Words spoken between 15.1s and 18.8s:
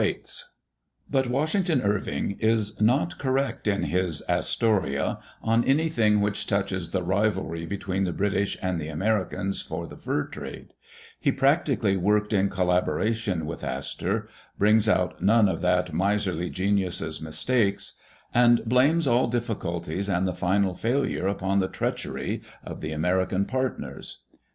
none of that miserly genius's mistakes, and